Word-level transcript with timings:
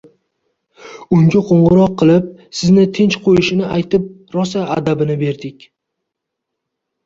Unga 1.17 1.41
qo'ng'iroq 1.49 1.93
qilib 2.03 2.31
sizni 2.61 2.87
tinch 2.99 3.19
qo'yishini 3.27 3.69
aytib 3.77 4.11
rosa 4.39 4.67
adabini 4.81 5.21
berdik 5.25 5.73